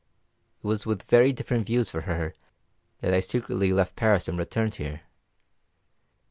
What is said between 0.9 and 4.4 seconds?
very different views for her that I secretly left Paris and